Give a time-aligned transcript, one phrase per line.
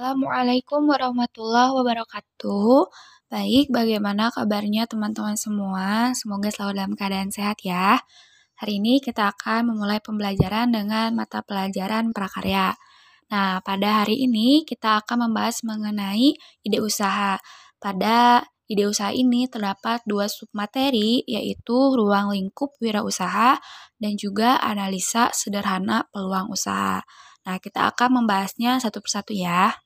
[0.00, 2.88] Assalamualaikum warahmatullahi wabarakatuh.
[3.28, 6.16] Baik, bagaimana kabarnya teman-teman semua?
[6.16, 8.00] Semoga selalu dalam keadaan sehat ya.
[8.56, 12.80] Hari ini kita akan memulai pembelajaran dengan mata pelajaran prakarya.
[13.28, 16.32] Nah, pada hari ini kita akan membahas mengenai
[16.64, 17.36] ide usaha.
[17.76, 23.60] Pada ide usaha ini terdapat dua submateri, yaitu ruang lingkup wirausaha
[24.00, 27.04] dan juga analisa sederhana peluang usaha.
[27.44, 29.76] Nah, kita akan membahasnya satu persatu ya.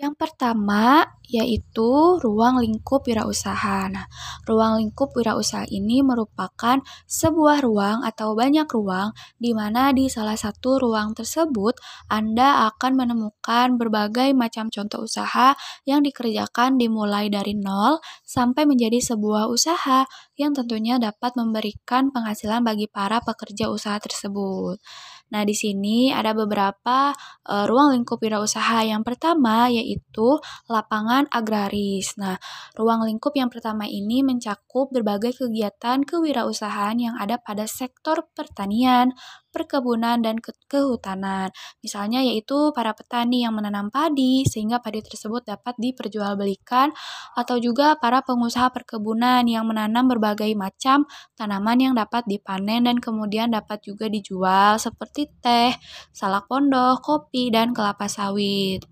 [0.00, 3.86] Yang pertama yaitu ruang lingkup wirausaha.
[3.92, 4.08] Nah,
[4.48, 10.80] ruang lingkup wirausaha ini merupakan sebuah ruang atau banyak ruang di mana di salah satu
[10.80, 11.76] ruang tersebut
[12.08, 15.52] Anda akan menemukan berbagai macam contoh usaha
[15.84, 20.08] yang dikerjakan dimulai dari nol sampai menjadi sebuah usaha
[20.40, 24.80] yang tentunya dapat memberikan penghasilan bagi para pekerja usaha tersebut.
[25.30, 27.14] Nah, di sini ada beberapa
[27.46, 28.82] uh, ruang lingkup wirausaha.
[28.86, 32.14] Yang pertama yaitu lapangan agraris.
[32.18, 32.38] Nah,
[32.78, 39.14] ruang lingkup yang pertama ini mencakup berbagai kegiatan kewirausahaan yang ada pada sektor pertanian,
[39.50, 41.50] perkebunan, dan ke kehutanan.
[41.82, 46.94] Misalnya yaitu para petani yang menanam padi sehingga padi tersebut dapat diperjualbelikan
[47.34, 53.50] atau juga para pengusaha perkebunan yang menanam berbagai macam tanaman yang dapat dipanen dan kemudian
[53.50, 55.76] dapat juga dijual seperti teh,
[56.14, 58.86] salak pondok, kopi, dan kelapa sawit.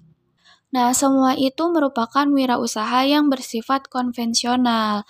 [0.68, 5.08] Nah, semua itu merupakan wirausaha yang bersifat konvensional.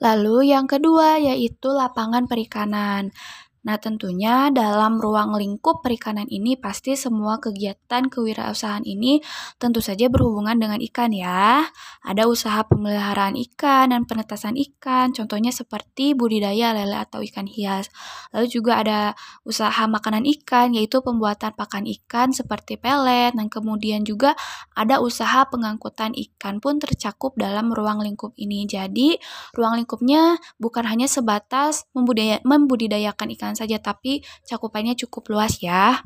[0.00, 3.12] Lalu yang kedua yaitu lapangan perikanan.
[3.64, 9.24] Nah, tentunya dalam ruang lingkup perikanan ini pasti semua kegiatan kewirausahaan ini
[9.56, 11.64] tentu saja berhubungan dengan ikan ya.
[12.04, 17.88] Ada usaha pemeliharaan ikan dan penetasan ikan, contohnya seperti budidaya lele atau ikan hias.
[18.36, 19.00] Lalu juga ada
[19.48, 24.36] usaha makanan ikan yaitu pembuatan pakan ikan seperti pelet dan kemudian juga
[24.76, 28.68] ada usaha pengangkutan ikan pun tercakup dalam ruang lingkup ini.
[28.68, 29.16] Jadi,
[29.56, 31.88] ruang lingkupnya bukan hanya sebatas
[32.44, 36.02] membudidayakan ikan saja, tapi cakupannya cukup luas ya.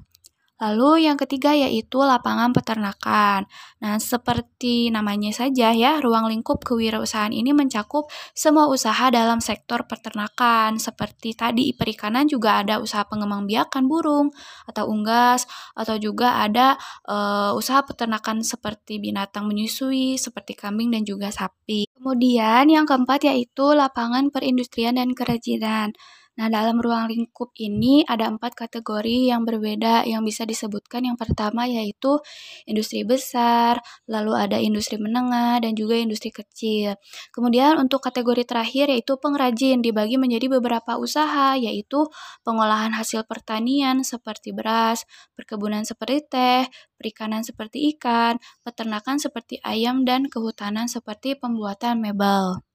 [0.59, 3.47] Lalu yang ketiga yaitu lapangan peternakan.
[3.79, 10.83] Nah, seperti namanya saja ya, ruang lingkup kewirausahaan ini mencakup semua usaha dalam sektor peternakan.
[10.83, 14.35] Seperti tadi perikanan juga ada usaha pengembangbiakan burung
[14.67, 15.47] atau unggas
[15.79, 16.75] atau juga ada
[17.07, 21.87] uh, usaha peternakan seperti binatang menyusui seperti kambing dan juga sapi.
[21.95, 25.95] Kemudian yang keempat yaitu lapangan perindustrian dan kerajinan.
[26.39, 31.03] Nah, dalam ruang lingkup ini ada empat kategori yang berbeda yang bisa disebutkan.
[31.11, 32.23] Yang pertama yaitu
[32.71, 36.95] industri besar, lalu ada industri menengah, dan juga industri kecil.
[37.35, 42.07] Kemudian untuk kategori terakhir yaitu pengrajin dibagi menjadi beberapa usaha yaitu
[42.47, 45.03] pengolahan hasil pertanian seperti beras,
[45.35, 52.68] perkebunan seperti teh, perikanan seperti ikan, peternakan seperti ayam, dan kehutanan seperti pembuatan mebel.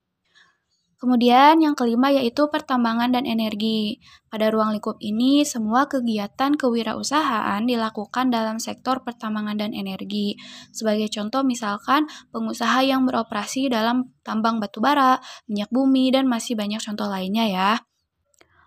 [1.03, 3.99] Kemudian yang kelima yaitu pertambangan dan energi.
[4.31, 10.39] Pada ruang lingkup ini, semua kegiatan kewirausahaan dilakukan dalam sektor pertambangan dan energi.
[10.71, 16.79] Sebagai contoh misalkan pengusaha yang beroperasi dalam tambang batu bara, minyak bumi, dan masih banyak
[16.79, 17.71] contoh lainnya ya.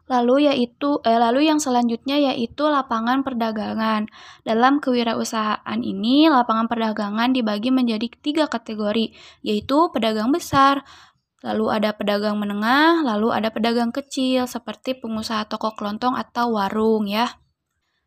[0.06, 4.06] Lalu yaitu eh, lalu yang selanjutnya yaitu lapangan perdagangan.
[4.46, 9.10] Dalam kewirausahaan ini, lapangan perdagangan dibagi menjadi tiga kategori,
[9.42, 10.86] yaitu pedagang besar,
[11.44, 17.36] lalu ada pedagang menengah, lalu ada pedagang kecil seperti pengusaha toko kelontong atau warung ya.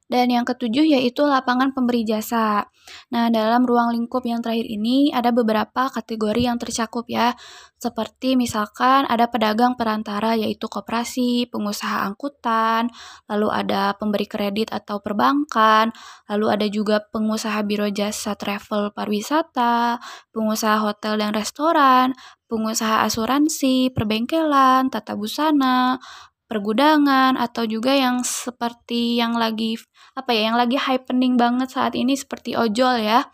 [0.10, 2.66] Dan yang ketujuh yaitu lapangan pemberi jasa.
[3.14, 7.38] Nah, dalam ruang lingkup yang terakhir ini ada beberapa kategori yang tercakup ya.
[7.78, 12.90] Seperti misalkan ada pedagang perantara yaitu koperasi, pengusaha angkutan,
[13.30, 15.94] lalu ada pemberi kredit atau perbankan,
[16.26, 20.02] lalu ada juga pengusaha biro jasa travel pariwisata,
[20.34, 22.18] pengusaha hotel dan restoran,
[22.50, 26.02] pengusaha asuransi, perbengkelan, tata busana,
[26.50, 29.78] pergudangan atau juga yang seperti yang lagi
[30.18, 33.30] apa ya yang lagi happening banget saat ini seperti ojol ya.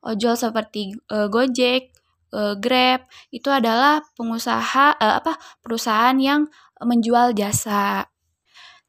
[0.00, 1.92] Ojol seperti uh, Gojek
[2.32, 6.46] uh, Grab itu adalah pengusaha uh, apa perusahaan yang
[6.80, 8.08] menjual jasa.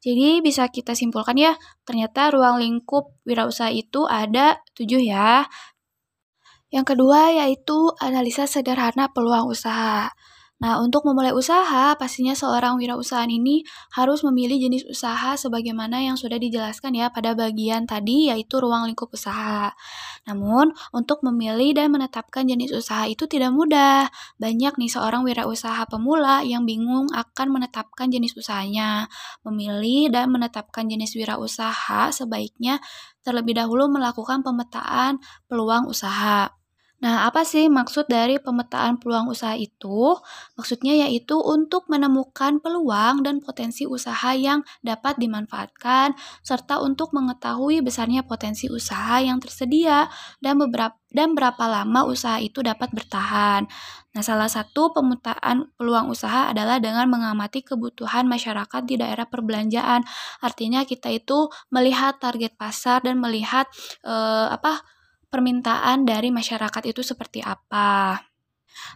[0.02, 1.52] Jadi bisa kita simpulkan ya
[1.84, 5.46] ternyata ruang lingkup wirausaha itu ada tujuh ya.
[6.72, 10.08] Yang kedua yaitu analisa sederhana peluang usaha
[10.62, 13.66] Nah, untuk memulai usaha, pastinya seorang wirausahaan ini
[13.98, 19.10] harus memilih jenis usaha sebagaimana yang sudah dijelaskan ya pada bagian tadi yaitu ruang lingkup
[19.10, 19.74] usaha.
[20.22, 24.06] Namun, untuk memilih dan menetapkan jenis usaha itu tidak mudah.
[24.38, 29.10] Banyak nih seorang wirausaha pemula yang bingung akan menetapkan jenis usahanya.
[29.42, 32.78] Memilih dan menetapkan jenis wirausaha sebaiknya
[33.26, 35.18] terlebih dahulu melakukan pemetaan
[35.50, 36.61] peluang usaha.
[37.02, 40.14] Nah, apa sih maksud dari pemetaan peluang usaha itu?
[40.54, 46.14] Maksudnya yaitu untuk menemukan peluang dan potensi usaha yang dapat dimanfaatkan,
[46.46, 50.06] serta untuk mengetahui besarnya potensi usaha yang tersedia
[50.38, 53.68] dan beberapa dan berapa lama usaha itu dapat bertahan.
[54.14, 60.06] Nah, salah satu pemetaan peluang usaha adalah dengan mengamati kebutuhan masyarakat di daerah perbelanjaan.
[60.40, 63.68] Artinya kita itu melihat target pasar dan melihat
[64.06, 65.01] eh, apa
[65.32, 68.20] permintaan dari masyarakat itu seperti apa.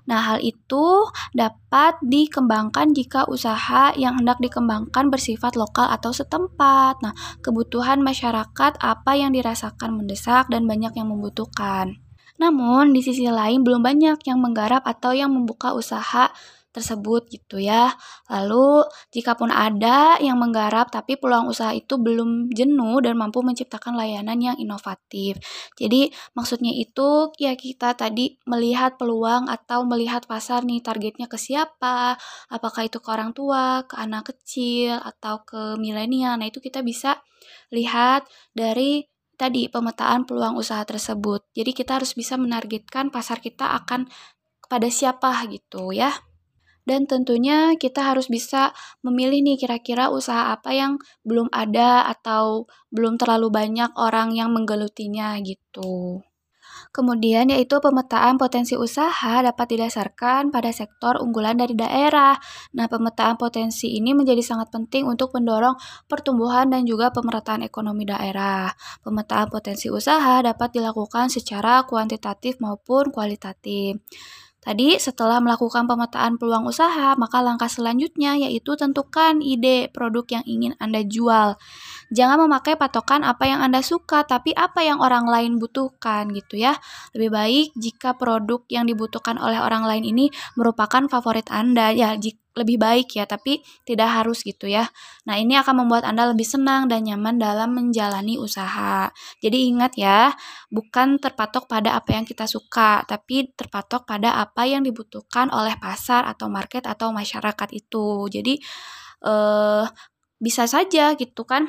[0.07, 7.01] Nah, hal itu dapat dikembangkan jika usaha yang hendak dikembangkan bersifat lokal atau setempat.
[7.01, 12.01] Nah, kebutuhan masyarakat apa yang dirasakan mendesak dan banyak yang membutuhkan.
[12.37, 16.29] Namun, di sisi lain belum banyak yang menggarap atau yang membuka usaha
[16.77, 17.97] tersebut gitu ya.
[18.29, 23.97] Lalu, jika pun ada yang menggarap tapi peluang usaha itu belum jenuh dan mampu menciptakan
[23.97, 25.41] layanan yang inovatif.
[25.81, 32.21] Jadi, maksudnya itu ya kita tadi melihat peluang atau melihat pasar nih targetnya ke siapa,
[32.53, 36.37] apakah itu ke orang tua, ke anak kecil atau ke milenial.
[36.37, 37.25] Nah, itu kita bisa
[37.73, 41.45] lihat dari tadi pemetaan peluang usaha tersebut.
[41.53, 44.09] Jadi kita harus bisa menargetkan pasar kita akan
[44.65, 46.11] kepada siapa gitu ya.
[46.87, 48.71] Dan tentunya kita harus bisa
[49.03, 55.35] memilih nih kira-kira usaha apa yang belum ada atau belum terlalu banyak orang yang menggelutinya
[55.43, 56.23] gitu.
[56.95, 62.37] Kemudian yaitu pemetaan potensi usaha dapat didasarkan pada sektor unggulan dari daerah.
[62.73, 65.77] Nah, pemetaan potensi ini menjadi sangat penting untuk mendorong
[66.09, 68.73] pertumbuhan dan juga pemerataan ekonomi daerah.
[69.05, 74.01] Pemetaan potensi usaha dapat dilakukan secara kuantitatif maupun kualitatif.
[74.67, 80.73] Tadi setelah melakukan pemetaan peluang usaha, maka langkah selanjutnya yaitu tentukan ide produk yang ingin
[80.83, 81.55] Anda jual.
[82.11, 86.75] Jangan memakai patokan apa yang Anda suka, tapi apa yang orang lain butuhkan gitu ya.
[87.15, 92.46] Lebih baik jika produk yang dibutuhkan oleh orang lain ini merupakan favorit Anda ya, jika
[92.57, 94.89] lebih baik ya, tapi tidak harus gitu ya.
[95.29, 99.13] Nah, ini akan membuat Anda lebih senang dan nyaman dalam menjalani usaha.
[99.45, 100.33] Jadi ingat ya,
[100.73, 106.25] bukan terpatok pada apa yang kita suka, tapi terpatok pada apa yang dibutuhkan oleh pasar
[106.25, 108.27] atau market atau masyarakat itu.
[108.33, 108.57] Jadi
[109.27, 109.85] eh
[110.41, 111.69] bisa saja gitu kan.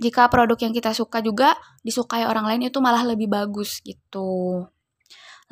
[0.00, 1.54] Jika produk yang kita suka juga
[1.84, 4.64] disukai orang lain itu malah lebih bagus gitu.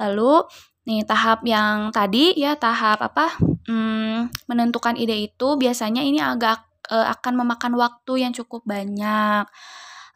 [0.01, 0.47] Lalu
[0.89, 3.37] nih tahap yang tadi ya tahap apa
[3.69, 9.45] hmm, menentukan ide itu biasanya ini agak uh, akan memakan waktu yang cukup banyak.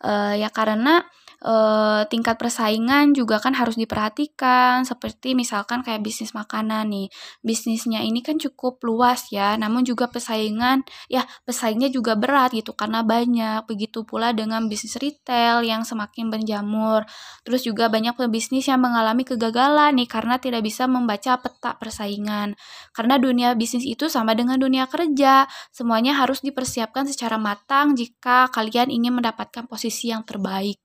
[0.02, 1.06] Uh, ya karena
[1.44, 7.06] uh, tingkat persaingan juga kan harus diperhatikan seperti misalkan kayak bisnis makanan nih.
[7.42, 13.02] Bisnisnya ini kan cukup luas ya namun juga persaingan ya pesaingnya juga berat gitu karena
[13.02, 13.66] banyak.
[13.66, 17.04] Begitu pula dengan bisnis retail yang semakin berjamur
[17.46, 22.54] terus juga banyak pebisnis yang mengalami kegagalan nih karena tidak bisa membaca peta persaingan.
[22.94, 25.46] Karena dunia bisnis itu sama dengan dunia kerja.
[25.74, 30.80] Semuanya harus dipersiapkan secara matang jika kalian ingin mendapatkan posisi yang terbaik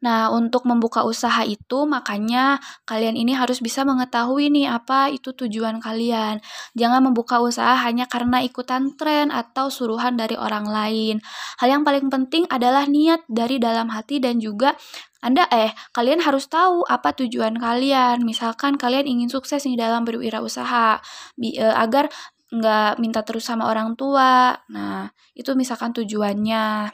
[0.00, 2.56] Nah, untuk membuka usaha itu, makanya
[2.88, 6.40] kalian ini harus bisa mengetahui nih apa itu tujuan kalian.
[6.72, 11.20] Jangan membuka usaha hanya karena ikutan tren atau suruhan dari orang lain.
[11.60, 14.72] Hal yang paling penting adalah niat dari dalam hati dan juga
[15.20, 18.24] anda eh kalian harus tahu apa tujuan kalian.
[18.24, 20.96] Misalkan kalian ingin sukses nih dalam berwirausaha
[21.36, 22.08] bi, eh, agar
[22.48, 24.56] nggak minta terus sama orang tua.
[24.72, 26.88] Nah, itu misalkan tujuannya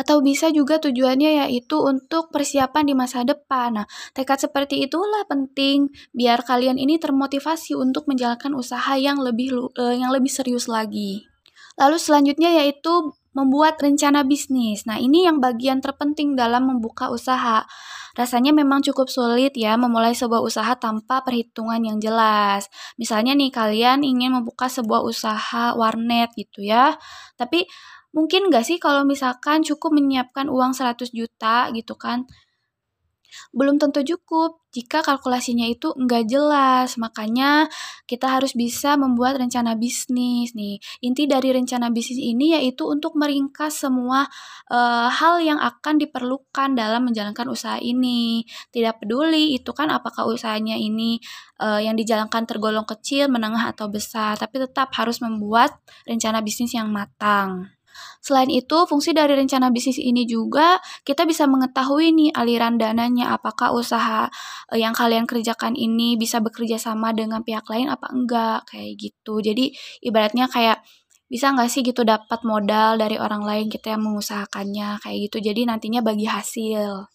[0.00, 3.84] atau bisa juga tujuannya yaitu untuk persiapan di masa depan.
[3.84, 9.92] Nah, tekad seperti itulah penting biar kalian ini termotivasi untuk menjalankan usaha yang lebih uh,
[9.92, 11.28] yang lebih serius lagi.
[11.76, 14.88] Lalu selanjutnya yaitu membuat rencana bisnis.
[14.88, 17.62] Nah, ini yang bagian terpenting dalam membuka usaha.
[18.18, 22.66] Rasanya memang cukup sulit ya memulai sebuah usaha tanpa perhitungan yang jelas.
[22.98, 26.98] Misalnya nih kalian ingin membuka sebuah usaha warnet gitu ya.
[27.38, 27.70] Tapi
[28.10, 32.26] Mungkin nggak sih kalau misalkan cukup menyiapkan uang 100 juta gitu kan?
[33.50, 36.94] belum tentu cukup jika kalkulasinya itu enggak jelas.
[36.98, 37.66] Makanya
[38.06, 40.78] kita harus bisa membuat rencana bisnis nih.
[41.02, 44.26] Inti dari rencana bisnis ini yaitu untuk meringkas semua
[44.70, 44.78] e,
[45.10, 48.46] hal yang akan diperlukan dalam menjalankan usaha ini.
[48.70, 51.18] Tidak peduli itu kan apakah usahanya ini
[51.58, 55.74] e, yang dijalankan tergolong kecil, menengah atau besar, tapi tetap harus membuat
[56.06, 57.79] rencana bisnis yang matang.
[58.20, 63.72] Selain itu, fungsi dari rencana bisnis ini juga kita bisa mengetahui nih aliran dananya, apakah
[63.72, 64.28] usaha
[64.72, 69.40] eh, yang kalian kerjakan ini bisa bekerja sama dengan pihak lain apa enggak, kayak gitu.
[69.40, 69.72] Jadi
[70.04, 70.82] ibaratnya kayak
[71.30, 75.38] bisa nggak sih gitu dapat modal dari orang lain kita yang mengusahakannya kayak gitu.
[75.38, 77.06] Jadi nantinya bagi hasil.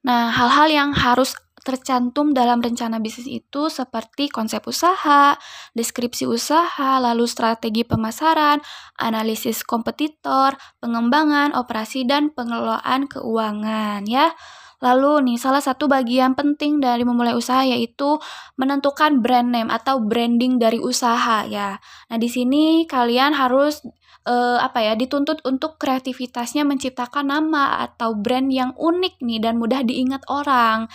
[0.00, 5.36] Nah, hal-hal yang harus tercantum dalam rencana bisnis itu seperti konsep usaha,
[5.76, 8.60] deskripsi usaha, lalu strategi pemasaran,
[8.96, 14.32] analisis kompetitor, pengembangan, operasi dan pengelolaan keuangan ya.
[14.80, 18.16] Lalu nih salah satu bagian penting dari memulai usaha yaitu
[18.56, 21.76] menentukan brand name atau branding dari usaha ya.
[22.08, 23.84] Nah, di sini kalian harus
[24.28, 29.80] uh, apa ya, dituntut untuk kreativitasnya menciptakan nama atau brand yang unik nih dan mudah
[29.84, 30.90] diingat orang.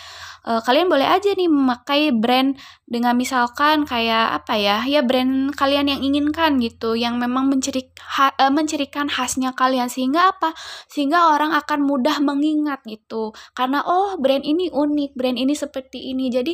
[0.46, 2.54] Uh, kalian boleh aja nih memakai brand
[2.86, 8.30] dengan misalkan kayak apa ya, ya brand kalian yang inginkan gitu, yang memang menciri ha,
[8.38, 10.54] uh, mencirikan khasnya kalian sehingga apa?
[10.86, 13.34] Sehingga orang akan mudah mengingat gitu.
[13.58, 16.30] Karena oh brand ini unik, brand ini seperti ini.
[16.30, 16.54] Jadi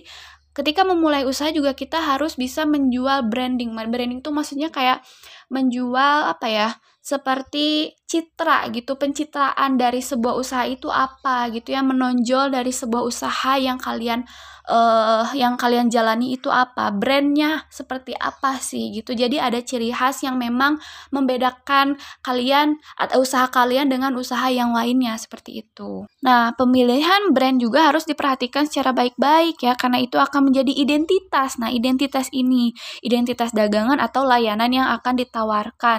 [0.52, 3.72] ketika memulai usaha juga kita harus bisa menjual branding.
[3.72, 5.04] Branding itu maksudnya kayak
[5.52, 6.70] menjual apa ya
[7.02, 13.58] seperti citra gitu pencitraan dari sebuah usaha itu apa gitu ya menonjol dari sebuah usaha
[13.58, 14.24] yang kalian
[14.68, 19.16] uh, yang kalian jalani itu apa brandnya seperti apa sih gitu.
[19.16, 20.78] Jadi ada ciri khas yang memang
[21.10, 26.06] membedakan kalian atau usaha kalian dengan usaha yang lainnya seperti itu.
[26.22, 31.58] Nah pemilihan brand juga harus diperhatikan secara baik-baik ya karena itu akan menjadi identitas.
[31.58, 35.41] Nah identitas ini identitas dagangan atau layanan yang akan ditawarkan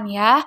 [0.09, 0.43] ya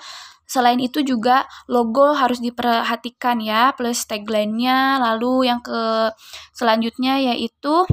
[0.46, 5.02] Selain itu juga logo harus diperhatikan ya, plus tagline-nya.
[5.02, 6.14] Lalu yang ke
[6.54, 7.84] selanjutnya yaitu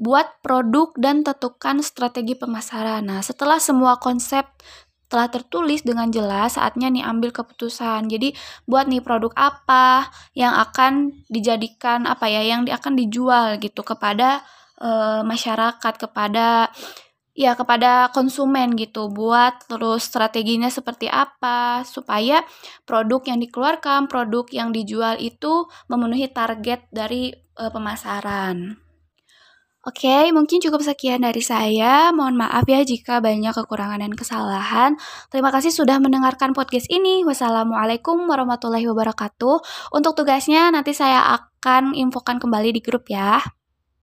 [0.00, 3.06] buat produk dan tentukan strategi pemasaran.
[3.06, 4.48] Nah, setelah semua konsep
[5.10, 8.06] telah tertulis dengan jelas, saatnya nih ambil keputusan.
[8.10, 8.34] Jadi,
[8.64, 14.40] buat nih produk apa yang akan dijadikan apa ya, yang akan dijual gitu kepada
[14.78, 14.90] e,
[15.26, 16.70] masyarakat, kepada
[17.34, 22.42] ya kepada konsumen gitu buat terus strateginya seperti apa supaya
[22.84, 28.76] produk yang dikeluarkan, produk yang dijual itu memenuhi target dari e, pemasaran.
[29.80, 32.12] Oke, mungkin cukup sekian dari saya.
[32.12, 35.00] Mohon maaf ya jika banyak kekurangan dan kesalahan.
[35.32, 37.24] Terima kasih sudah mendengarkan podcast ini.
[37.24, 39.56] Wassalamualaikum warahmatullahi wabarakatuh.
[39.96, 43.40] Untuk tugasnya nanti saya akan infokan kembali di grup ya.